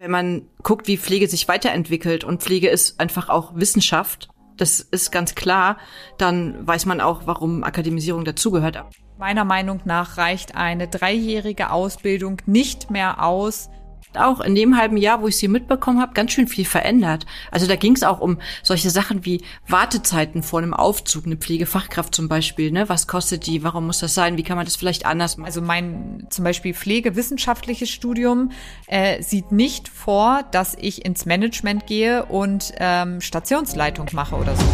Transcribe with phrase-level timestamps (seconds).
[0.00, 5.10] Wenn man guckt, wie Pflege sich weiterentwickelt und Pflege ist einfach auch Wissenschaft, das ist
[5.10, 5.76] ganz klar,
[6.18, 8.84] dann weiß man auch, warum Akademisierung dazugehört.
[9.18, 13.70] Meiner Meinung nach reicht eine dreijährige Ausbildung nicht mehr aus,
[14.14, 17.26] auch in dem halben Jahr, wo ich sie mitbekommen habe, ganz schön viel verändert.
[17.50, 22.14] Also da ging es auch um solche Sachen wie Wartezeiten vor einem Aufzug, eine Pflegefachkraft
[22.14, 22.70] zum Beispiel.
[22.70, 22.88] Ne?
[22.88, 23.62] Was kostet die?
[23.62, 24.36] Warum muss das sein?
[24.36, 25.46] Wie kann man das vielleicht anders machen?
[25.46, 28.52] Also mein zum Beispiel pflegewissenschaftliches Studium
[28.86, 34.64] äh, sieht nicht vor, dass ich ins Management gehe und ähm, Stationsleitung mache oder so.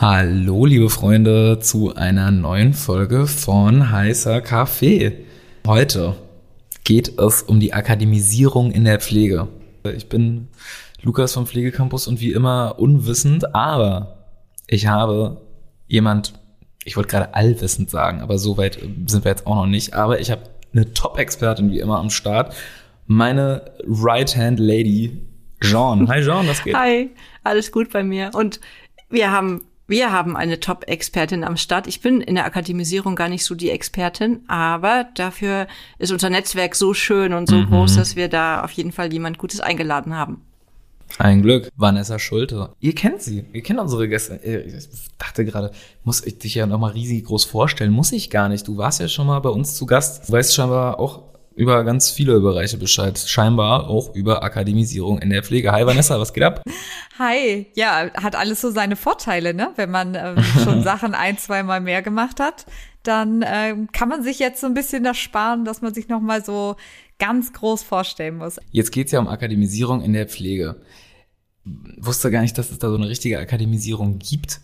[0.00, 5.26] Hallo, liebe Freunde, zu einer neuen Folge von Heißer Kaffee.
[5.66, 6.16] Heute
[6.84, 9.48] geht es um die Akademisierung in der Pflege.
[9.94, 10.48] Ich bin
[11.02, 14.24] Lukas vom Pflegecampus und wie immer unwissend, aber
[14.68, 15.42] ich habe
[15.86, 16.32] jemand,
[16.86, 20.18] ich wollte gerade allwissend sagen, aber so weit sind wir jetzt auch noch nicht, aber
[20.18, 22.54] ich habe eine Top-Expertin wie immer am Start.
[23.06, 25.20] Meine Right-Hand-Lady,
[25.60, 26.08] Jean.
[26.08, 26.74] Hi Jean, was geht?
[26.74, 27.10] Hi,
[27.44, 28.30] alles gut bei mir.
[28.32, 28.60] Und
[29.10, 31.88] wir haben wir haben eine Top-Expertin am Start.
[31.88, 35.66] Ich bin in der Akademisierung gar nicht so die Expertin, aber dafür
[35.98, 37.66] ist unser Netzwerk so schön und so mhm.
[37.66, 40.42] groß, dass wir da auf jeden Fall jemand Gutes eingeladen haben.
[41.18, 42.70] Ein Glück, Vanessa Schulte.
[42.78, 44.36] Ihr kennt sie, ihr kennt unsere Gäste.
[44.36, 45.72] Ich dachte gerade,
[46.04, 47.90] muss ich dich ja nochmal riesig groß vorstellen?
[47.90, 48.68] Muss ich gar nicht.
[48.68, 50.28] Du warst ja schon mal bei uns zu Gast.
[50.28, 53.18] Du weißt scheinbar auch über ganz viele Bereiche Bescheid.
[53.18, 55.72] Scheinbar auch über Akademisierung in der Pflege.
[55.72, 56.62] Hi Vanessa, was geht ab?
[57.18, 59.72] Hi, ja, hat alles so seine Vorteile, ne?
[59.76, 62.66] Wenn man ähm, schon Sachen ein, zweimal mehr gemacht hat,
[63.02, 66.44] dann ähm, kann man sich jetzt so ein bisschen das sparen, dass man sich nochmal
[66.44, 66.76] so
[67.18, 68.58] ganz groß vorstellen muss.
[68.70, 70.80] Jetzt geht's ja um Akademisierung in der Pflege.
[71.98, 74.60] Wusste gar nicht, dass es da so eine richtige Akademisierung gibt.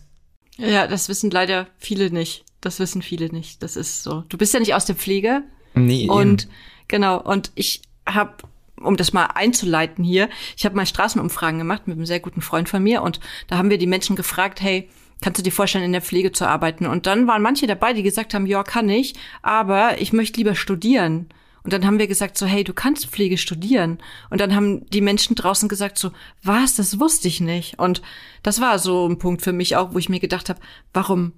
[0.57, 2.43] Ja, das wissen leider viele nicht.
[2.61, 3.61] Das wissen viele nicht.
[3.61, 4.23] Das ist so.
[4.29, 5.43] Du bist ja nicht aus der Pflege.
[5.75, 6.09] Nee.
[6.09, 6.51] Und eben.
[6.87, 8.33] Genau, und ich habe
[8.79, 12.69] um das mal einzuleiten hier, ich habe mal Straßenumfragen gemacht mit einem sehr guten Freund
[12.69, 14.87] von mir und da haben wir die Menschen gefragt, hey,
[15.21, 16.85] kannst du dir vorstellen, in der Pflege zu arbeiten?
[16.85, 20.55] Und dann waren manche dabei, die gesagt haben, ja, kann ich, aber ich möchte lieber
[20.55, 21.29] studieren.
[21.63, 23.97] Und dann haben wir gesagt so, hey, du kannst Pflege studieren.
[24.29, 26.11] Und dann haben die Menschen draußen gesagt so,
[26.41, 27.77] was, das wusste ich nicht.
[27.77, 28.01] Und
[28.41, 30.61] das war so ein Punkt für mich auch, wo ich mir gedacht habe,
[30.93, 31.33] warum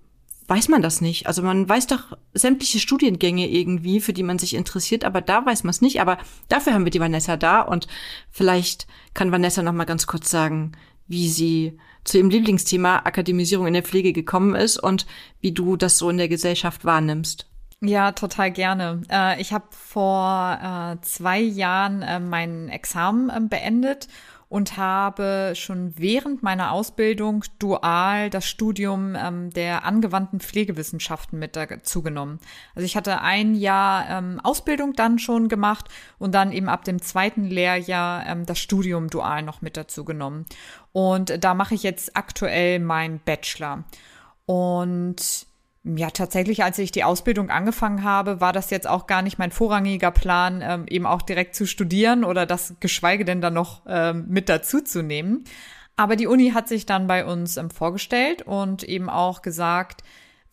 [0.50, 1.28] weiß man das nicht.
[1.28, 5.64] Also man weiß doch sämtliche Studiengänge irgendwie, für die man sich interessiert, aber da weiß
[5.64, 6.02] man es nicht.
[6.02, 6.18] Aber
[6.48, 7.88] dafür haben wir die Vanessa da und
[8.32, 10.74] vielleicht kann Vanessa noch mal ganz kurz sagen,
[11.08, 15.06] wie sie zu ihrem Lieblingsthema Akademisierung in der Pflege gekommen ist und
[15.42, 17.46] wie du das so in der Gesellschaft wahrnimmst.
[17.82, 19.04] Ja, total gerne.
[19.10, 24.08] Äh, ich habe vor äh, zwei Jahren äh, mein Examen äh, beendet
[24.50, 32.02] und habe schon während meiner Ausbildung dual das Studium ähm, der angewandten Pflegewissenschaften mit dazu
[32.02, 32.40] genommen.
[32.74, 35.86] Also ich hatte ein Jahr ähm, Ausbildung dann schon gemacht
[36.18, 40.46] und dann eben ab dem zweiten Lehrjahr ähm, das Studium dual noch mit dazu genommen.
[40.92, 43.84] Und da mache ich jetzt aktuell meinen Bachelor.
[44.48, 45.46] Und
[45.84, 49.52] ja, tatsächlich, als ich die Ausbildung angefangen habe, war das jetzt auch gar nicht mein
[49.52, 54.26] vorrangiger Plan, ähm, eben auch direkt zu studieren oder das geschweige denn dann noch ähm,
[54.28, 55.46] mit dazu zu nehmen.
[55.96, 60.04] Aber die Uni hat sich dann bei uns ähm, vorgestellt und eben auch gesagt,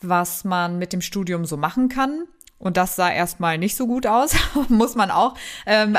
[0.00, 2.26] was man mit dem Studium so machen kann.
[2.58, 4.34] Und das sah erstmal nicht so gut aus,
[4.68, 5.34] muss man auch.
[5.66, 5.98] Ähm,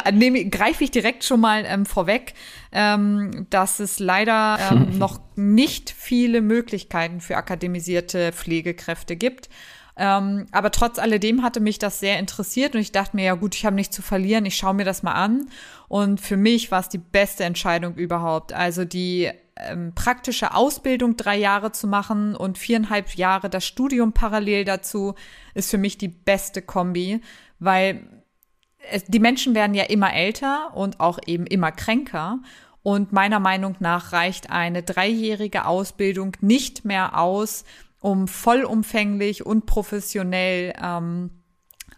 [0.49, 2.33] greife ich direkt schon mal ähm, vorweg,
[2.71, 9.49] ähm, dass es leider ähm, noch nicht viele Möglichkeiten für akademisierte Pflegekräfte gibt.
[9.99, 13.55] Ähm, aber trotz alledem hatte mich das sehr interessiert und ich dachte mir, ja gut,
[13.55, 15.49] ich habe nichts zu verlieren, ich schaue mir das mal an.
[15.87, 18.53] Und für mich war es die beste Entscheidung überhaupt.
[18.53, 24.65] Also die ähm, praktische Ausbildung drei Jahre zu machen und viereinhalb Jahre das Studium parallel
[24.65, 25.15] dazu,
[25.53, 27.21] ist für mich die beste Kombi,
[27.59, 28.07] weil
[29.07, 32.39] die Menschen werden ja immer älter und auch eben immer kränker.
[32.83, 37.65] Und meiner Meinung nach reicht eine dreijährige Ausbildung nicht mehr aus,
[37.99, 41.31] um vollumfänglich und professionell ähm,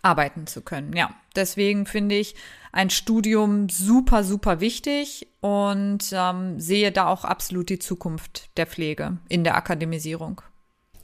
[0.02, 0.94] arbeiten zu können.
[0.94, 2.36] Ja, deswegen finde ich
[2.72, 9.18] ein Studium super, super wichtig und ähm, sehe da auch absolut die Zukunft der Pflege
[9.28, 10.42] in der Akademisierung.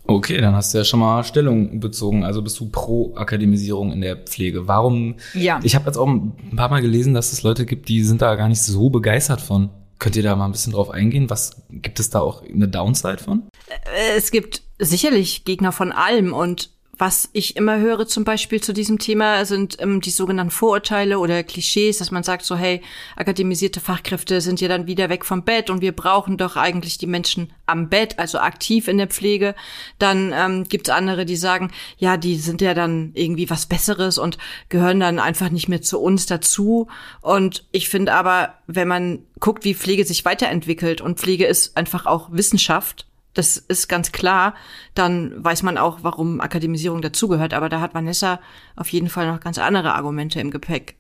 [0.08, 2.24] Okay, dann hast du ja schon mal Stellung bezogen.
[2.24, 4.68] Also bist du pro Akademisierung in der Pflege.
[4.68, 5.16] Warum?
[5.34, 5.60] Ja.
[5.64, 8.36] Ich habe jetzt auch ein paar Mal gelesen, dass es Leute gibt, die sind da
[8.36, 9.70] gar nicht so begeistert von.
[9.98, 11.30] Könnt ihr da mal ein bisschen drauf eingehen?
[11.30, 13.44] Was gibt es da auch eine Downside von?
[13.68, 18.74] Äh, es gibt sicherlich Gegner von allem und was ich immer höre zum Beispiel zu
[18.74, 22.82] diesem Thema, sind ähm, die sogenannten Vorurteile oder Klischees, dass man sagt so, hey,
[23.16, 27.08] akademisierte Fachkräfte sind ja dann wieder weg vom Bett und wir brauchen doch eigentlich die
[27.08, 29.56] Menschen am Bett, also aktiv in der Pflege.
[30.00, 34.18] Dann ähm, gibt es andere, die sagen, ja, die sind ja dann irgendwie was Besseres
[34.18, 34.38] und
[34.70, 36.88] gehören dann einfach nicht mehr zu uns dazu.
[37.22, 42.06] Und ich finde aber, wenn man guckt, wie Pflege sich weiterentwickelt und Pflege ist einfach
[42.06, 43.06] auch Wissenschaft,
[43.36, 44.56] das ist ganz klar,
[44.96, 47.54] dann weiß man auch, warum Akademisierung dazugehört.
[47.54, 48.40] Aber da hat Vanessa
[48.76, 50.96] auf jeden Fall noch ganz andere Argumente im Gepäck.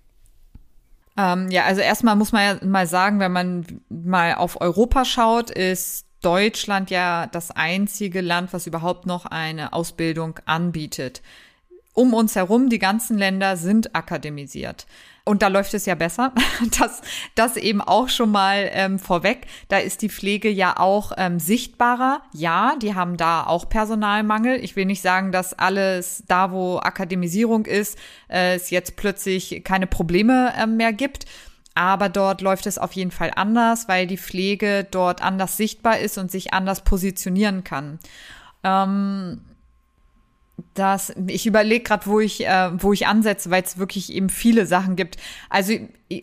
[1.18, 5.50] Ähm, ja, also erstmal muss man ja mal sagen, wenn man mal auf Europa schaut,
[5.50, 11.22] ist Deutschland ja das einzige Land, was überhaupt noch eine Ausbildung anbietet.
[11.94, 14.88] Um uns herum, die ganzen Länder sind akademisiert.
[15.28, 16.32] Und da läuft es ja besser.
[16.80, 17.02] Das,
[17.36, 19.48] das eben auch schon mal ähm, vorweg.
[19.68, 22.22] Da ist die Pflege ja auch ähm, sichtbarer.
[22.34, 24.64] Ja, die haben da auch Personalmangel.
[24.64, 27.98] Ich will nicht sagen, dass alles da, wo Akademisierung ist,
[28.30, 31.26] äh, es jetzt plötzlich keine Probleme äh, mehr gibt.
[31.76, 36.18] Aber dort läuft es auf jeden Fall anders, weil die Pflege dort anders sichtbar ist
[36.18, 38.00] und sich anders positionieren kann.
[38.64, 39.42] Ähm,
[40.74, 44.66] das, ich überlege gerade, wo ich, äh, wo ich ansetze, weil es wirklich eben viele
[44.66, 45.18] Sachen gibt.
[45.50, 45.74] Also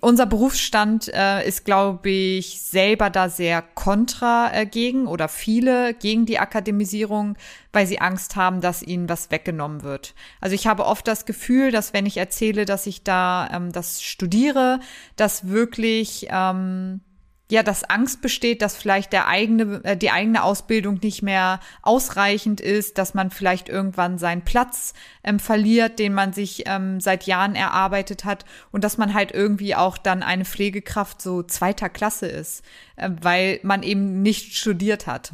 [0.00, 6.24] unser Berufsstand äh, ist, glaube ich, selber da sehr kontra äh, gegen oder viele gegen
[6.24, 7.36] die Akademisierung,
[7.72, 10.14] weil sie Angst haben, dass ihnen was weggenommen wird.
[10.40, 14.02] Also ich habe oft das Gefühl, dass wenn ich erzähle, dass ich da ähm, das
[14.02, 14.80] studiere,
[15.16, 17.00] dass wirklich ähm,
[17.50, 22.60] ja, dass Angst besteht, dass vielleicht der eigene, äh, die eigene Ausbildung nicht mehr ausreichend
[22.60, 27.54] ist, dass man vielleicht irgendwann seinen Platz ähm, verliert, den man sich ähm, seit Jahren
[27.54, 32.64] erarbeitet hat und dass man halt irgendwie auch dann eine Pflegekraft so zweiter Klasse ist,
[32.96, 35.32] äh, weil man eben nicht studiert hat.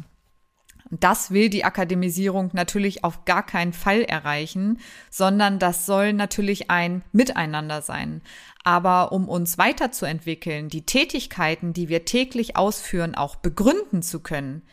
[0.91, 4.79] Das will die Akademisierung natürlich auf gar keinen Fall erreichen,
[5.11, 8.21] sondern das soll natürlich ein Miteinander sein.
[8.63, 14.63] Aber um uns weiterzuentwickeln, die Tätigkeiten, die wir täglich ausführen, auch begründen zu können,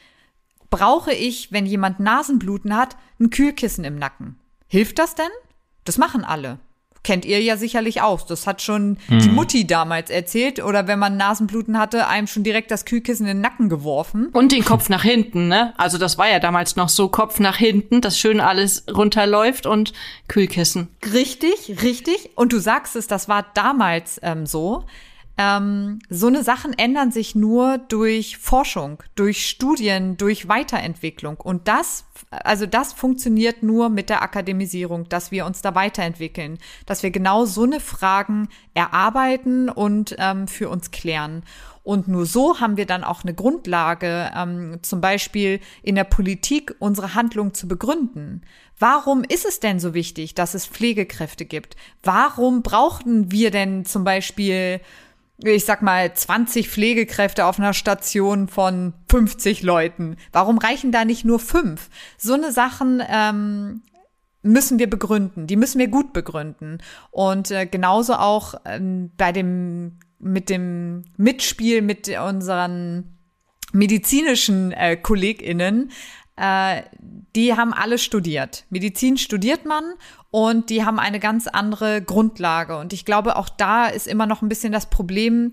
[0.71, 4.39] brauche ich, wenn jemand Nasenbluten hat, ein Kühlkissen im Nacken.
[4.69, 5.31] Hilft das denn?
[5.85, 6.59] Das machen alle
[7.07, 8.23] kennt ihr ja sicherlich auch.
[8.23, 9.19] Das hat schon mhm.
[9.21, 10.63] die Mutti damals erzählt.
[10.63, 14.27] Oder wenn man Nasenbluten hatte, einem schon direkt das Kühlkissen in den Nacken geworfen.
[14.33, 15.73] Und den Kopf nach hinten, ne?
[15.77, 19.93] Also das war ja damals noch so, Kopf nach hinten, dass schön alles runterläuft und
[20.27, 20.89] Kühlkissen.
[21.13, 22.31] Richtig, richtig.
[22.35, 24.85] Und du sagst es, das war damals ähm, so.
[25.39, 31.37] Ähm, so eine Sachen ändern sich nur durch Forschung, durch Studien, durch Weiterentwicklung.
[31.37, 37.03] Und das, also das funktioniert nur mit der Akademisierung, dass wir uns da weiterentwickeln, dass
[37.03, 41.43] wir genau so eine Fragen erarbeiten und ähm, für uns klären.
[41.83, 46.75] Und nur so haben wir dann auch eine Grundlage, ähm, zum Beispiel in der Politik
[46.81, 48.43] unsere Handlung zu begründen.
[48.79, 51.77] Warum ist es denn so wichtig, dass es Pflegekräfte gibt?
[52.03, 54.81] Warum brauchten wir denn zum Beispiel
[55.43, 60.17] ich sag mal, 20 Pflegekräfte auf einer Station von 50 Leuten.
[60.33, 61.91] Warum reichen da nicht nur fünf?
[62.17, 63.83] So eine Sachen ähm,
[64.43, 65.47] müssen wir begründen.
[65.47, 66.79] Die müssen wir gut begründen.
[67.11, 73.19] Und äh, genauso auch ähm, bei dem mit dem Mitspiel mit unseren
[73.73, 75.91] medizinischen äh, KollegInnen
[76.37, 76.83] äh,
[77.37, 78.65] die haben alle studiert.
[78.71, 79.85] Medizin studiert man
[80.31, 82.79] und die haben eine ganz andere Grundlage.
[82.79, 85.51] Und ich glaube, auch da ist immer noch ein bisschen das Problem,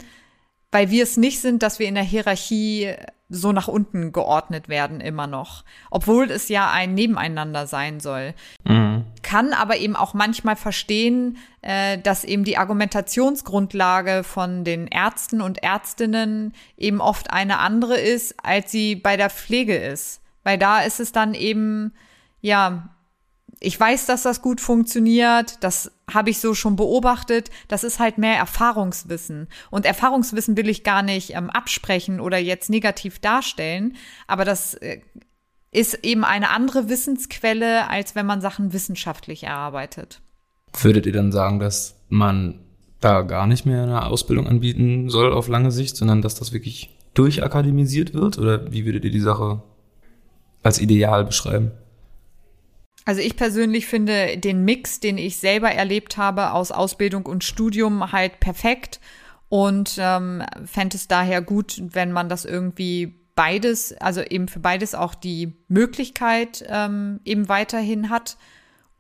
[0.72, 2.94] weil wir es nicht sind, dass wir in der Hierarchie
[3.30, 8.34] so nach unten geordnet werden immer noch, obwohl es ja ein Nebeneinander sein soll.
[8.64, 9.06] Mhm.
[9.22, 15.64] Kann aber eben auch manchmal verstehen, äh, dass eben die Argumentationsgrundlage von den Ärzten und
[15.64, 20.23] Ärztinnen eben oft eine andere ist, als sie bei der Pflege ist.
[20.44, 21.94] Weil da ist es dann eben,
[22.42, 22.90] ja,
[23.60, 28.18] ich weiß, dass das gut funktioniert, das habe ich so schon beobachtet, das ist halt
[28.18, 29.48] mehr Erfahrungswissen.
[29.72, 33.96] Und Erfahrungswissen will ich gar nicht ähm, absprechen oder jetzt negativ darstellen,
[34.28, 35.00] aber das äh,
[35.72, 40.22] ist eben eine andere Wissensquelle, als wenn man Sachen wissenschaftlich erarbeitet.
[40.82, 42.60] Würdet ihr dann sagen, dass man
[43.00, 46.98] da gar nicht mehr eine Ausbildung anbieten soll auf lange Sicht, sondern dass das wirklich
[47.14, 48.38] durchakademisiert wird?
[48.38, 49.62] Oder wie würdet ihr die Sache
[50.64, 51.72] als ideal beschreiben?
[53.06, 58.12] Also ich persönlich finde den Mix, den ich selber erlebt habe aus Ausbildung und Studium
[58.14, 59.02] halt perfekt
[59.50, 64.96] und ähm, fände es daher gut, wenn man das irgendwie beides, also eben für beides
[64.96, 68.38] auch die Möglichkeit ähm, eben weiterhin hat.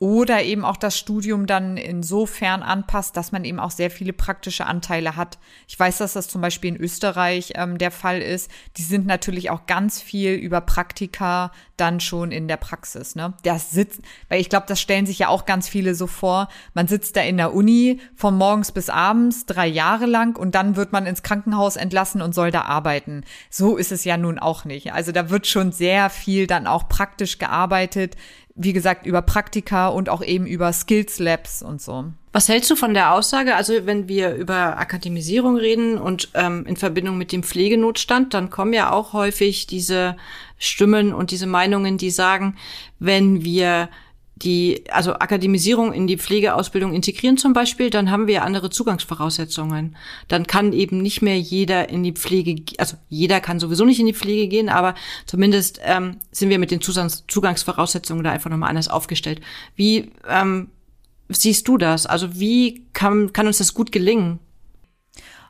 [0.03, 4.65] Oder eben auch das Studium dann insofern anpasst, dass man eben auch sehr viele praktische
[4.65, 5.37] Anteile hat.
[5.65, 8.51] Ich weiß, dass das zum Beispiel in Österreich ähm, der Fall ist.
[8.75, 13.15] Die sind natürlich auch ganz viel über Praktika dann schon in der Praxis.
[13.15, 13.33] Ne?
[13.43, 16.49] Das sitzt, weil ich glaube, das stellen sich ja auch ganz viele so vor.
[16.73, 20.75] Man sitzt da in der Uni von morgens bis abends drei Jahre lang und dann
[20.75, 23.23] wird man ins Krankenhaus entlassen und soll da arbeiten.
[23.49, 24.91] So ist es ja nun auch nicht.
[24.91, 28.17] Also da wird schon sehr viel dann auch praktisch gearbeitet
[28.55, 32.05] wie gesagt, über Praktika und auch eben über Skills Labs und so.
[32.31, 33.55] Was hältst du von der Aussage?
[33.55, 38.73] Also wenn wir über Akademisierung reden und ähm, in Verbindung mit dem Pflegenotstand, dann kommen
[38.73, 40.17] ja auch häufig diese
[40.57, 42.55] Stimmen und diese Meinungen, die sagen,
[42.99, 43.89] wenn wir
[44.43, 49.95] die, also Akademisierung in die Pflegeausbildung integrieren zum Beispiel, dann haben wir andere Zugangsvoraussetzungen.
[50.27, 54.05] Dann kann eben nicht mehr jeder in die Pflege, also jeder kann sowieso nicht in
[54.05, 54.95] die Pflege gehen, aber
[55.25, 59.41] zumindest ähm, sind wir mit den Zugangs Zugangsvoraussetzungen da einfach nochmal anders aufgestellt.
[59.75, 60.69] Wie ähm,
[61.29, 62.05] siehst du das?
[62.05, 64.39] Also wie kann, kann uns das gut gelingen?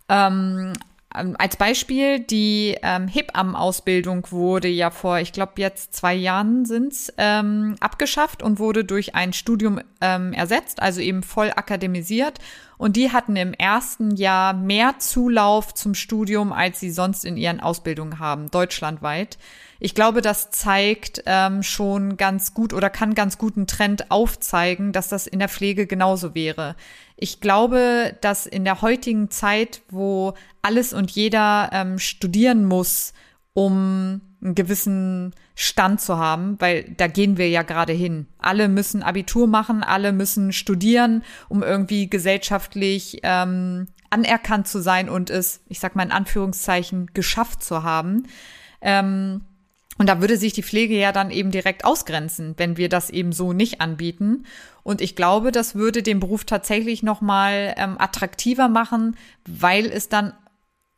[0.09, 0.73] Ähm,
[1.13, 7.75] als Beispiel, die ähm, Hebammenausbildung wurde ja vor, ich glaube jetzt zwei Jahren sind's ähm,
[7.79, 12.39] abgeschafft und wurde durch ein Studium ähm, ersetzt, also eben voll akademisiert.
[12.77, 17.59] Und die hatten im ersten Jahr mehr Zulauf zum Studium, als sie sonst in ihren
[17.59, 19.37] Ausbildungen haben, deutschlandweit.
[19.85, 25.09] Ich glaube, das zeigt ähm, schon ganz gut oder kann ganz guten Trend aufzeigen, dass
[25.09, 26.77] das in der Pflege genauso wäre.
[27.17, 33.11] Ich glaube, dass in der heutigen Zeit, wo alles und jeder ähm, studieren muss,
[33.51, 38.27] um einen gewissen Stand zu haben, weil da gehen wir ja gerade hin.
[38.37, 45.29] Alle müssen Abitur machen, alle müssen studieren, um irgendwie gesellschaftlich ähm, anerkannt zu sein und
[45.29, 48.27] es, ich sag mal in Anführungszeichen, geschafft zu haben.
[48.79, 49.41] Ähm,
[49.97, 53.31] und da würde sich die Pflege ja dann eben direkt ausgrenzen, wenn wir das eben
[53.31, 54.45] so nicht anbieten.
[54.81, 60.33] Und ich glaube, das würde den Beruf tatsächlich nochmal ähm, attraktiver machen, weil es dann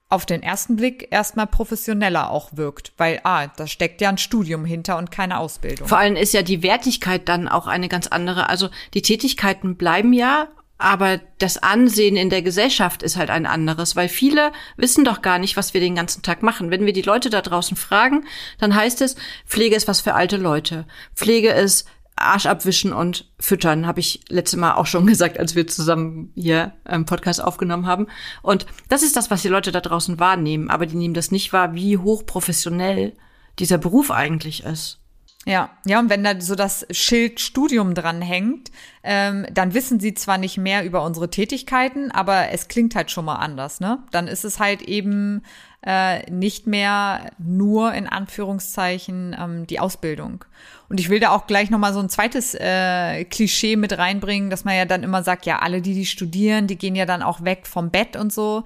[0.07, 4.63] auf den ersten Blick erstmal professioneller auch wirkt, weil ah, da steckt ja ein Studium
[4.63, 5.87] hinter und keine Ausbildung.
[5.87, 8.47] Vor allem ist ja die Wertigkeit dann auch eine ganz andere.
[8.47, 13.95] Also die Tätigkeiten bleiben ja, aber das Ansehen in der Gesellschaft ist halt ein anderes,
[13.95, 16.69] weil viele wissen doch gar nicht, was wir den ganzen Tag machen.
[16.69, 18.25] Wenn wir die Leute da draußen fragen,
[18.59, 19.15] dann heißt es,
[19.45, 20.85] Pflege ist was für alte Leute.
[21.15, 25.67] Pflege ist Arsch abwischen und füttern, habe ich letzte Mal auch schon gesagt, als wir
[25.67, 28.07] zusammen hier einen Podcast aufgenommen haben.
[28.41, 31.53] Und das ist das, was die Leute da draußen wahrnehmen, aber die nehmen das nicht
[31.53, 33.13] wahr, wie hochprofessionell
[33.59, 34.99] dieser Beruf eigentlich ist.
[35.47, 38.71] Ja, ja, und wenn da so das Schild Studium dran hängt,
[39.03, 43.25] ähm, dann wissen sie zwar nicht mehr über unsere Tätigkeiten, aber es klingt halt schon
[43.25, 43.99] mal anders, ne?
[44.09, 45.43] Dann ist es halt eben
[45.85, 50.43] äh, nicht mehr nur in Anführungszeichen ähm, die Ausbildung.
[50.89, 54.49] Und ich will da auch gleich noch mal so ein zweites äh, Klischee mit reinbringen,
[54.49, 57.21] dass man ja dann immer sagt, ja, alle, die die studieren, die gehen ja dann
[57.21, 58.63] auch weg vom Bett und so.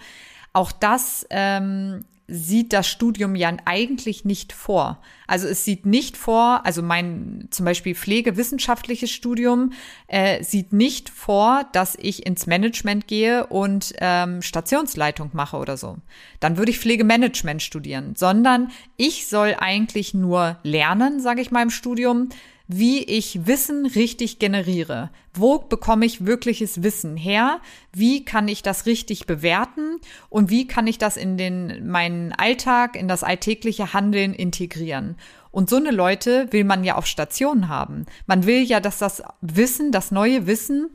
[0.53, 5.01] Auch das ähm, sieht das Studium ja eigentlich nicht vor.
[5.27, 9.73] Also es sieht nicht vor, also mein zum Beispiel pflegewissenschaftliches Studium
[10.07, 15.97] äh, sieht nicht vor, dass ich ins Management gehe und ähm, Stationsleitung mache oder so.
[16.39, 21.69] Dann würde ich Pflegemanagement studieren, sondern ich soll eigentlich nur lernen, sage ich mal im
[21.69, 22.29] Studium,
[22.71, 25.09] wie ich Wissen richtig generiere.
[25.33, 27.61] Wo bekomme ich wirkliches Wissen her?
[27.91, 29.99] Wie kann ich das richtig bewerten?
[30.29, 35.17] Und wie kann ich das in den, meinen Alltag, in das alltägliche Handeln integrieren?
[35.49, 38.05] Und so eine Leute will man ja auf Station haben.
[38.27, 40.91] Man will ja, dass das Wissen, das neue Wissen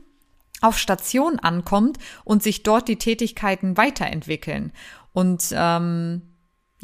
[0.61, 4.71] auf Station ankommt und sich dort die Tätigkeiten weiterentwickeln.
[5.11, 6.21] Und ähm,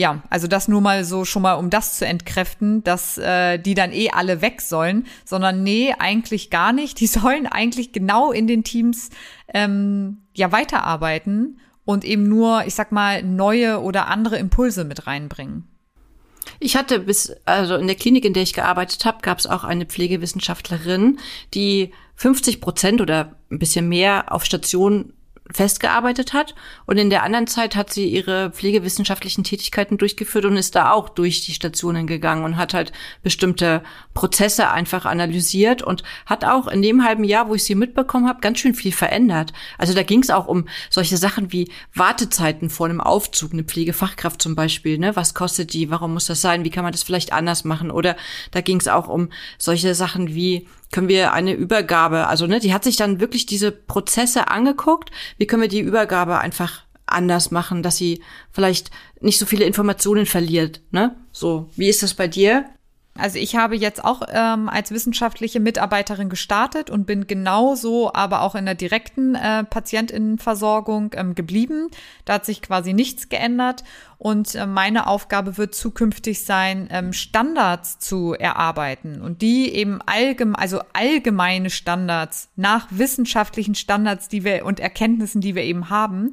[0.01, 3.75] ja, also das nur mal so schon mal, um das zu entkräften, dass äh, die
[3.75, 6.99] dann eh alle weg sollen, sondern nee, eigentlich gar nicht.
[6.99, 9.11] Die sollen eigentlich genau in den Teams
[9.53, 15.67] ähm, ja weiterarbeiten und eben nur, ich sag mal, neue oder andere Impulse mit reinbringen.
[16.59, 19.63] Ich hatte bis, also in der Klinik, in der ich gearbeitet habe, gab es auch
[19.63, 21.19] eine Pflegewissenschaftlerin,
[21.53, 25.13] die 50 Prozent oder ein bisschen mehr auf Station
[25.53, 26.55] festgearbeitet hat.
[26.85, 31.09] Und in der anderen Zeit hat sie ihre pflegewissenschaftlichen Tätigkeiten durchgeführt und ist da auch
[31.09, 32.91] durch die Stationen gegangen und hat halt
[33.23, 38.27] bestimmte Prozesse einfach analysiert und hat auch in dem halben Jahr, wo ich sie mitbekommen
[38.27, 39.53] habe, ganz schön viel verändert.
[39.77, 44.41] Also da ging es auch um solche Sachen wie Wartezeiten vor einem Aufzug, eine Pflegefachkraft
[44.41, 44.97] zum Beispiel.
[44.97, 45.15] Ne?
[45.15, 45.89] Was kostet die?
[45.89, 46.63] Warum muss das sein?
[46.63, 47.91] Wie kann man das vielleicht anders machen?
[47.91, 48.15] Oder
[48.51, 52.73] da ging es auch um solche Sachen wie können wir eine Übergabe, also ne, die
[52.73, 57.83] hat sich dann wirklich diese Prozesse angeguckt, wie können wir die Übergabe einfach anders machen,
[57.83, 58.21] dass sie
[58.51, 61.15] vielleicht nicht so viele Informationen verliert, ne?
[61.31, 62.65] So, wie ist das bei dir?
[63.17, 68.55] Also ich habe jetzt auch ähm, als wissenschaftliche Mitarbeiterin gestartet und bin genauso aber auch
[68.55, 71.89] in der direkten äh, Patientinnenversorgung ähm, geblieben.
[72.23, 73.83] Da hat sich quasi nichts geändert.
[74.17, 80.55] Und äh, meine Aufgabe wird zukünftig sein, ähm, Standards zu erarbeiten und die eben allgemein,
[80.55, 86.31] also allgemeine Standards nach wissenschaftlichen Standards, die wir und Erkenntnissen, die wir eben haben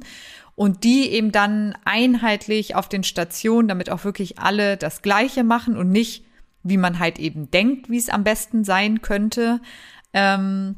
[0.55, 5.75] und die eben dann einheitlich auf den Stationen, damit auch wirklich alle das Gleiche machen
[5.75, 6.28] und nicht
[6.63, 9.61] wie man halt eben denkt, wie es am besten sein könnte.
[10.13, 10.75] Ähm,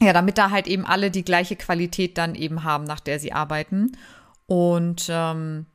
[0.00, 3.32] ja, damit da halt eben alle die gleiche Qualität dann eben haben, nach der sie
[3.32, 3.92] arbeiten.
[4.46, 5.66] Und ähm,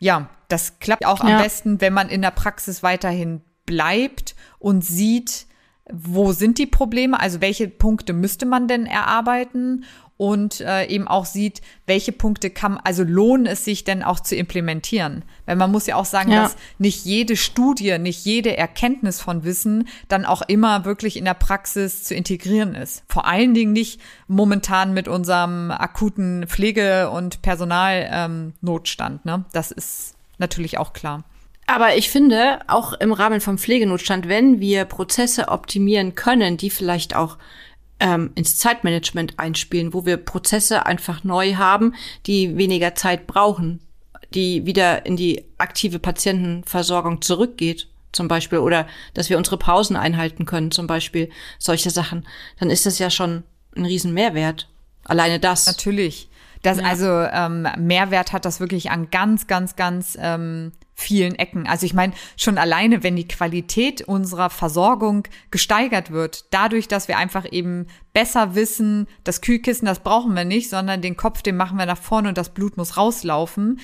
[0.00, 1.36] ja, das klappt auch ja.
[1.36, 5.46] am besten, wenn man in der Praxis weiterhin bleibt und sieht,
[5.92, 9.84] wo sind die Probleme, also welche Punkte müsste man denn erarbeiten
[10.22, 14.36] und äh, eben auch sieht, welche Punkte kann, also lohnen es sich denn auch zu
[14.36, 15.24] implementieren.
[15.46, 16.44] Weil man muss ja auch sagen, ja.
[16.44, 21.34] dass nicht jede Studie, nicht jede Erkenntnis von Wissen dann auch immer wirklich in der
[21.34, 23.02] Praxis zu integrieren ist.
[23.08, 29.20] Vor allen Dingen nicht momentan mit unserem akuten Pflege- und Personalnotstand.
[29.24, 29.44] Ähm, ne?
[29.52, 31.24] Das ist natürlich auch klar.
[31.72, 37.16] Aber ich finde, auch im Rahmen vom Pflegenotstand, wenn wir Prozesse optimieren können, die vielleicht
[37.16, 37.38] auch
[37.98, 41.94] ähm, ins Zeitmanagement einspielen, wo wir Prozesse einfach neu haben,
[42.26, 43.80] die weniger Zeit brauchen,
[44.34, 50.44] die wieder in die aktive Patientenversorgung zurückgeht, zum Beispiel, oder dass wir unsere Pausen einhalten
[50.44, 52.26] können, zum Beispiel, solche Sachen,
[52.60, 54.68] dann ist das ja schon ein riesen Mehrwert.
[55.04, 55.64] Alleine das.
[55.64, 56.28] Natürlich.
[56.60, 56.84] Das, ja.
[56.84, 60.72] Also ähm, Mehrwert hat das wirklich an ganz, ganz, ganz ähm,
[61.02, 61.66] vielen Ecken.
[61.66, 67.18] Also ich meine, schon alleine, wenn die Qualität unserer Versorgung gesteigert wird, dadurch, dass wir
[67.18, 71.78] einfach eben besser wissen, das Kühlkissen, das brauchen wir nicht, sondern den Kopf, den machen
[71.78, 73.80] wir nach vorne und das Blut muss rauslaufen.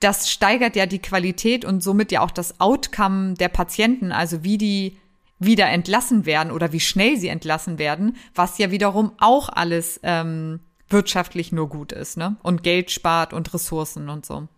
[0.00, 4.58] Das steigert ja die Qualität und somit ja auch das Outcome der Patienten, also wie
[4.58, 4.96] die
[5.38, 10.60] wieder entlassen werden oder wie schnell sie entlassen werden, was ja wiederum auch alles ähm,
[10.88, 12.36] wirtschaftlich nur gut ist, ne?
[12.42, 14.48] Und Geld spart und Ressourcen und so.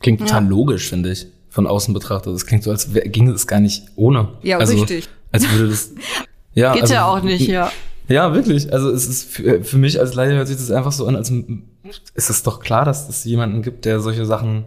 [0.00, 0.48] Klingt total ja.
[0.48, 2.34] logisch, finde ich, von außen betrachtet.
[2.34, 4.30] Es klingt so, als ginge es gar nicht ohne.
[4.42, 5.08] Ja, also, richtig.
[5.30, 5.92] Als würde das.
[6.52, 7.70] Ja, Geht also, ja auch nicht, ja.
[8.08, 8.72] Ja, wirklich.
[8.72, 11.32] Also es ist für, für mich als Leiter hört sich das einfach so an, als
[12.14, 14.64] ist es doch klar, dass es jemanden gibt, der solche Sachen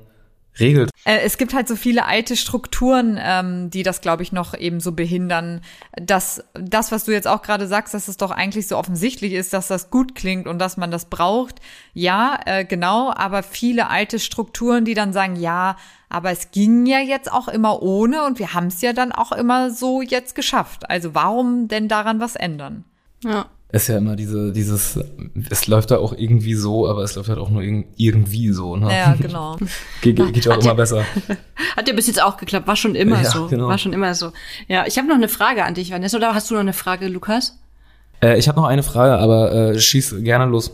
[0.60, 0.90] regelt.
[1.06, 4.80] Äh, es gibt halt so viele alte Strukturen, ähm, die das, glaube ich, noch eben
[4.80, 5.62] so behindern.
[5.96, 9.54] Dass das, was du jetzt auch gerade sagst, dass es doch eigentlich so offensichtlich ist,
[9.54, 11.60] dass das gut klingt und dass man das braucht.
[11.94, 15.78] Ja, äh, genau, aber viele alte Strukturen, die dann sagen, ja,
[16.10, 19.32] aber es ging ja jetzt auch immer ohne und wir haben es ja dann auch
[19.32, 20.90] immer so jetzt geschafft.
[20.90, 22.86] Also warum denn daran was ändern?
[23.24, 25.00] Ja ist ja immer diese, dieses,
[25.50, 28.76] es läuft da auch irgendwie so, aber es läuft halt auch nur irgendwie so.
[28.76, 28.96] Ne?
[28.96, 29.58] Ja, genau.
[30.02, 31.04] Ge geht ja auch immer besser.
[31.76, 33.48] Hat ja bis jetzt auch geklappt, war schon immer ja, so.
[33.48, 33.68] Genau.
[33.68, 34.32] War schon immer so.
[34.68, 37.08] Ja, ich habe noch eine Frage an dich, Vanessa, oder hast du noch eine Frage,
[37.08, 37.58] Lukas?
[38.22, 40.72] Äh, ich habe noch eine Frage, aber äh, schieß gerne los.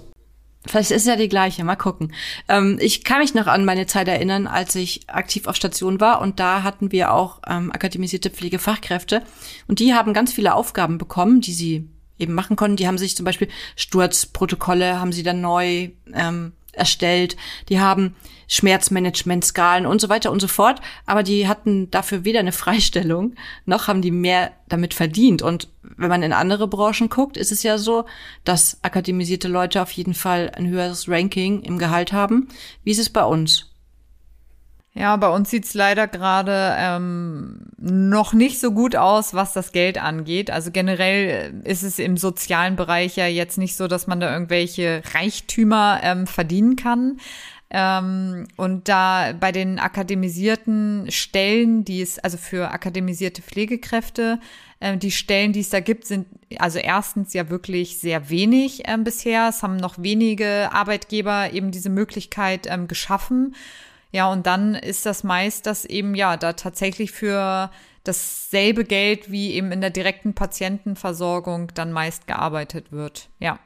[0.68, 2.12] Vielleicht ist es ja die gleiche, mal gucken.
[2.50, 6.20] Ähm, ich kann mich noch an meine Zeit erinnern, als ich aktiv auf Station war
[6.20, 9.22] und da hatten wir auch ähm, akademisierte Pflegefachkräfte
[9.70, 11.88] und die haben ganz viele Aufgaben bekommen, die sie
[12.20, 12.78] eben machen konnten.
[12.78, 17.38] Die haben sich zum Beispiel Sturzprotokolle haben sie dann neu ähm, erstellt.
[17.70, 18.16] Die haben
[18.48, 20.82] Schmerzmanagement-Skalen und so weiter und so fort.
[21.06, 25.42] Aber die hatten dafür weder eine Freistellung, noch haben die mehr damit verdient.
[25.42, 28.06] Und wenn man in andere Branchen guckt, ist es ja so,
[28.44, 32.50] dass akademisierte Leute auf jeden Fall ein höheres Ranking im Gehalt haben.
[32.84, 33.69] Wie ist es bei uns?
[34.94, 40.02] Ja, bei uns sieht's leider gerade ähm, noch nicht so gut aus, was das Geld
[40.02, 40.50] angeht.
[40.50, 45.04] Also generell ist es im sozialen Bereich ja jetzt nicht so, dass man da irgendwelche
[45.14, 47.18] Reichtümer ähm, verdienen kann.
[47.70, 54.40] Ähm, und da bei den akademisierten Stellen, die es, also für akademisierte Pflegekräfte,
[54.80, 56.26] äh, die Stellen, die es da gibt, sind
[56.58, 59.50] also erstens ja wirklich sehr wenig äh, bisher.
[59.50, 63.54] Es haben noch wenige Arbeitgeber eben diese Möglichkeit ähm, geschaffen.
[64.12, 67.70] Ja, und dann ist das meist, dass eben ja da tatsächlich für
[68.04, 73.30] dasselbe Geld wie eben in der direkten Patientenversorgung dann meist gearbeitet wird.
[73.40, 73.60] Ja.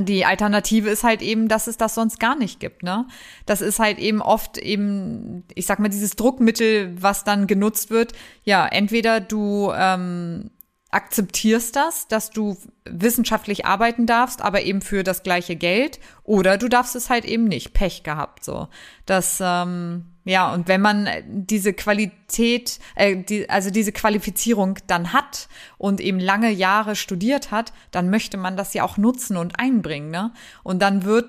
[0.00, 3.06] Die Alternative ist halt eben, dass es das sonst gar nicht gibt, ne?
[3.46, 8.12] Das ist halt eben oft eben, ich sag mal, dieses Druckmittel, was dann genutzt wird.
[8.44, 10.50] Ja, entweder du ähm,
[10.90, 16.68] akzeptierst das, dass du wissenschaftlich arbeiten darfst, aber eben für das gleiche Geld, oder du
[16.68, 17.74] darfst es halt eben nicht.
[17.74, 18.68] Pech gehabt, so.
[19.04, 25.48] Das, ähm, ja, und wenn man diese Qualität, äh, die, also diese Qualifizierung dann hat
[25.76, 30.10] und eben lange Jahre studiert hat, dann möchte man das ja auch nutzen und einbringen,
[30.10, 30.32] ne?
[30.62, 31.28] Und dann wird,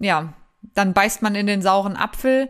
[0.00, 0.32] ja,
[0.74, 2.48] dann beißt man in den sauren Apfel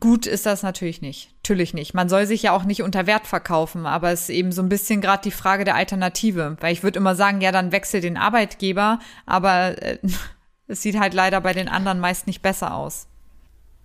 [0.00, 1.32] gut ist das natürlich nicht.
[1.38, 1.94] Natürlich nicht.
[1.94, 4.68] Man soll sich ja auch nicht unter Wert verkaufen, aber es ist eben so ein
[4.68, 6.56] bisschen gerade die Frage der Alternative.
[6.60, 9.98] Weil ich würde immer sagen, ja, dann wechsel den Arbeitgeber, aber äh,
[10.66, 13.06] es sieht halt leider bei den anderen meist nicht besser aus.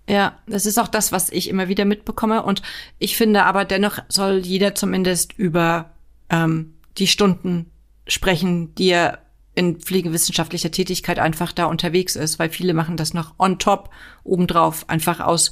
[0.07, 2.43] Ja, das ist auch das, was ich immer wieder mitbekomme.
[2.43, 2.61] Und
[2.97, 5.91] ich finde aber dennoch soll jeder zumindest über
[6.29, 7.71] ähm, die Stunden
[8.07, 9.19] sprechen, die er
[9.59, 13.89] in pflegewissenschaftlicher Tätigkeit einfach da unterwegs ist, weil viele machen das noch on top,
[14.23, 15.51] obendrauf, einfach aus,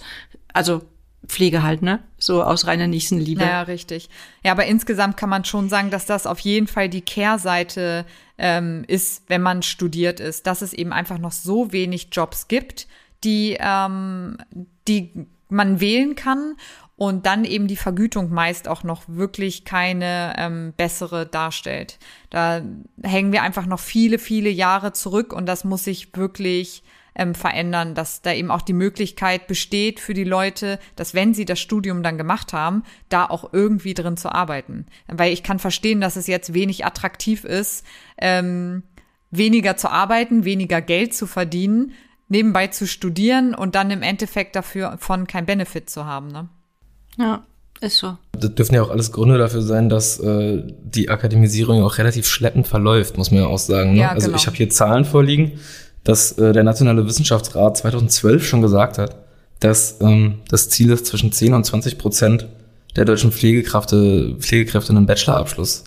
[0.54, 0.82] also
[1.28, 2.00] Pflege halt, ne?
[2.18, 3.44] So aus reiner Nächstenliebe.
[3.44, 4.08] Ja, richtig.
[4.46, 8.06] Ja, aber insgesamt kann man schon sagen, dass das auf jeden Fall die Kehrseite
[8.38, 12.88] ähm, ist, wenn man studiert ist, dass es eben einfach noch so wenig Jobs gibt,
[13.26, 14.38] die, ähm,
[14.88, 16.56] die man wählen kann
[16.98, 22.00] und dann eben die Vergütung meist auch noch wirklich keine ähm, bessere darstellt.
[22.32, 22.64] Da
[23.04, 26.84] hängen wir einfach noch viele, viele Jahre zurück und das muss sich wirklich
[27.14, 31.46] ähm, verändern, dass da eben auch die Möglichkeit besteht für die Leute, dass wenn sie
[31.46, 34.88] das Studium dann gemacht haben, da auch irgendwie drin zu arbeiten.
[35.08, 37.86] Weil ich kann verstehen, dass es jetzt wenig attraktiv ist,
[38.18, 38.82] ähm,
[39.30, 41.94] weniger zu arbeiten, weniger Geld zu verdienen,
[42.28, 46.30] nebenbei zu studieren und dann im Endeffekt dafür von kein Benefit zu haben.
[46.30, 46.50] Ne?
[47.18, 47.44] Ja,
[47.82, 48.18] ist so.
[48.34, 52.68] Das dürfen ja auch alles Gründe dafür sein, dass äh, die Akademisierung auch relativ schleppend
[52.68, 53.94] verläuft, muss man ja auch sagen.
[53.94, 54.02] Ne?
[54.02, 54.38] Ja, also genau.
[54.38, 55.60] ich habe hier Zahlen vorliegen,
[56.04, 59.16] dass äh, der Nationale Wissenschaftsrat 2012 schon gesagt hat,
[59.60, 62.48] dass ähm, das Ziel ist, zwischen 10 und 20 Prozent
[62.96, 65.84] der deutschen Pflegekräfte, Pflegekräfte einen Bachelorabschluss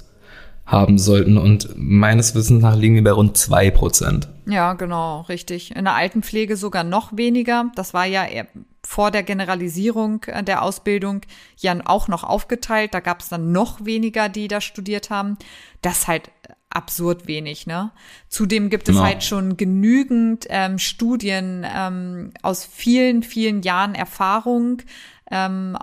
[0.66, 1.37] haben sollten.
[1.37, 4.29] Und meines Wissens nach liegen wir bei rund zwei Prozent.
[4.47, 5.75] Ja, genau, richtig.
[5.75, 7.66] In der Altenpflege sogar noch weniger.
[7.75, 8.47] Das war ja eher
[8.85, 11.23] vor der Generalisierung äh, der Ausbildung
[11.59, 12.95] ja auch noch aufgeteilt.
[12.95, 15.37] Da gab es dann noch weniger, die da studiert haben.
[15.83, 16.31] Das ist halt
[16.71, 17.90] absurd wenig, ne?
[18.29, 19.07] Zudem gibt es Genau.
[19.07, 24.83] halt schon genügend ähm, Studien ähm, aus vielen, vielen Jahren Erfahrung
[25.31, 25.77] ähm,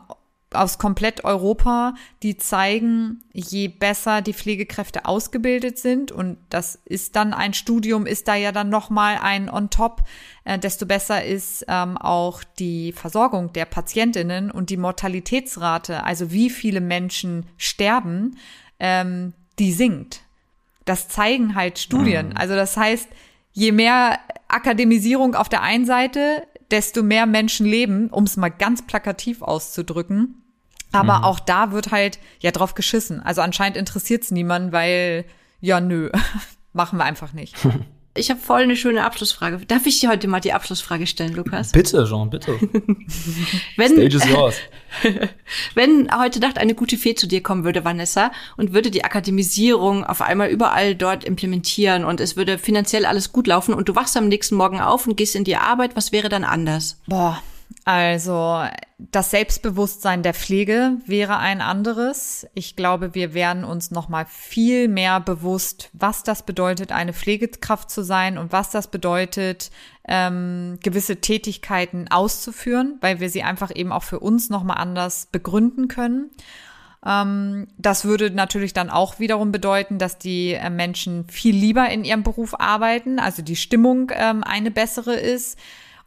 [0.53, 7.33] aus komplett Europa, die zeigen, je besser die Pflegekräfte ausgebildet sind und das ist dann
[7.33, 10.03] ein Studium, ist da ja dann noch mal ein on top,
[10.45, 16.49] äh, desto besser ist ähm, auch die Versorgung der Patientinnen und die Mortalitätsrate, also wie
[16.49, 18.37] viele Menschen sterben,
[18.79, 20.21] ähm, die sinkt.
[20.85, 22.37] Das zeigen halt Studien.
[22.37, 23.09] Also das heißt,
[23.51, 28.85] je mehr Akademisierung auf der einen Seite, desto mehr Menschen leben, um es mal ganz
[28.85, 30.43] plakativ auszudrücken.
[30.91, 33.21] Aber auch da wird halt ja drauf geschissen.
[33.21, 35.25] Also anscheinend interessiert es niemanden, weil
[35.59, 36.09] ja nö,
[36.73, 37.55] machen wir einfach nicht.
[38.17, 39.59] Ich habe voll eine schöne Abschlussfrage.
[39.67, 41.71] Darf ich dir heute mal die Abschlussfrage stellen, Lukas?
[41.71, 42.59] Bitte, Jean, bitte.
[43.77, 44.55] Wenn, Stage is yours.
[45.75, 50.03] wenn heute Nacht eine gute Fee zu dir kommen würde, Vanessa, und würde die Akademisierung
[50.03, 54.17] auf einmal überall dort implementieren und es würde finanziell alles gut laufen und du wachst
[54.17, 56.99] am nächsten Morgen auf und gehst in die Arbeit, was wäre dann anders?
[57.05, 57.41] Boah,
[57.85, 58.65] also
[58.97, 62.45] das Selbstbewusstsein der Pflege wäre ein anderes.
[62.53, 67.89] Ich glaube, wir werden uns noch mal viel mehr bewusst, was das bedeutet, eine Pflegekraft
[67.89, 69.71] zu sein und was das bedeutet,
[70.05, 75.27] ähm, gewisse Tätigkeiten auszuführen, weil wir sie einfach eben auch für uns noch mal anders
[75.31, 76.31] begründen können.
[77.05, 82.03] Ähm, das würde natürlich dann auch wiederum bedeuten, dass die äh, Menschen viel lieber in
[82.03, 85.57] ihrem Beruf arbeiten, also die Stimmung ähm, eine bessere ist.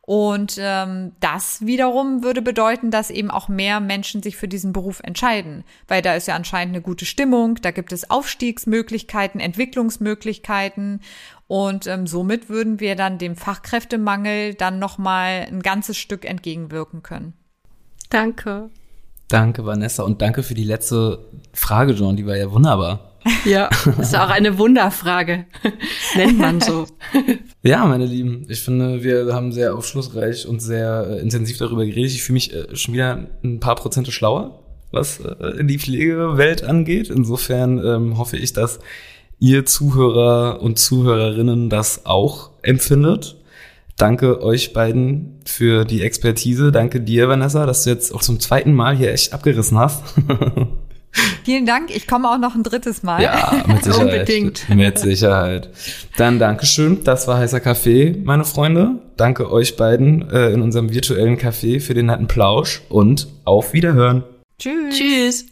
[0.02, 5.00] Und ähm, das wiederum würde bedeuten, dass eben auch mehr Menschen sich für diesen Beruf
[5.04, 11.00] entscheiden, weil da ist ja anscheinend eine gute Stimmung, da gibt es Aufstiegsmöglichkeiten, Entwicklungsmöglichkeiten
[11.46, 17.02] und ähm, somit würden wir dann dem Fachkräftemangel dann noch mal ein ganzes Stück entgegenwirken
[17.02, 17.34] können.
[18.08, 18.70] Danke.
[19.28, 20.02] Danke, Vanessa.
[20.02, 22.16] Und danke für die letzte Frage, Jean.
[22.16, 23.12] Die war ja wunderbar.
[23.44, 25.46] Ja, das ist auch eine Wunderfrage.
[26.16, 26.86] Nennt man so.
[27.62, 32.12] Ja, meine Lieben, ich finde, wir haben sehr aufschlussreich und sehr äh, intensiv darüber geredet.
[32.12, 37.10] Ich fühle mich äh, schon wieder ein paar Prozente schlauer, was äh, die Pflegewelt angeht.
[37.10, 38.78] Insofern ähm, hoffe ich, dass
[39.38, 43.36] ihr Zuhörer und Zuhörerinnen das auch empfindet.
[43.98, 46.72] Danke euch beiden für die Expertise.
[46.72, 50.02] Danke dir, Vanessa, dass du jetzt auch zum zweiten Mal hier echt abgerissen hast.
[51.44, 51.94] Vielen Dank.
[51.94, 53.22] Ich komme auch noch ein drittes Mal.
[53.22, 54.04] Ja, mit Sicherheit.
[54.04, 54.68] Unbedingt.
[54.68, 55.70] Mit Sicherheit.
[56.16, 57.02] Dann Dankeschön.
[57.04, 59.00] Das war heißer Kaffee, meine Freunde.
[59.16, 64.24] Danke euch beiden äh, in unserem virtuellen Café für den netten Plausch und auf Wiederhören.
[64.58, 64.96] Tschüss.
[64.96, 65.46] Tschüss.